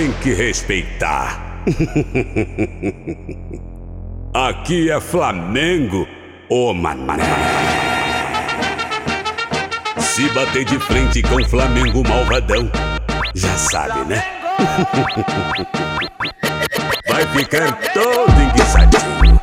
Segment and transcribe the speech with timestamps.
[0.00, 1.62] Tem que respeitar.
[4.32, 6.08] Aqui é Flamengo,
[6.48, 7.18] ô mané.
[9.98, 12.72] Se bater de frente com Flamengo malvadão,
[13.34, 14.24] já sabe, né?
[17.06, 19.38] Vai ficar todo enguiçadinho,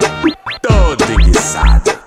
[0.64, 1.98] todo enguiçado.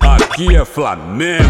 [0.00, 1.44] Aqui é Flamengo.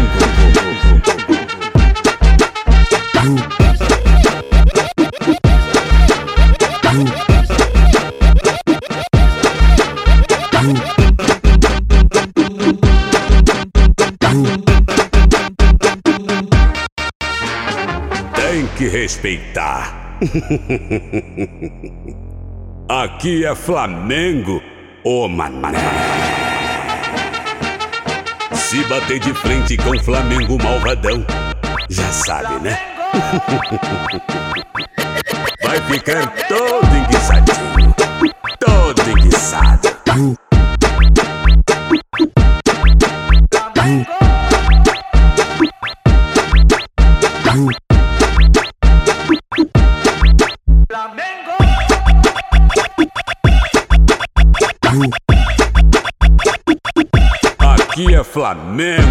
[18.35, 20.19] Tem que respeitar.
[22.89, 24.61] Aqui é Flamengo,
[25.07, 25.79] ô mané.
[28.53, 31.25] Se bater de frente com Flamengo malvadão,
[31.89, 32.77] já sabe, né?
[35.63, 37.66] Vai ficar todo enguiçadinho,
[57.97, 59.01] Aqui é Flamengo.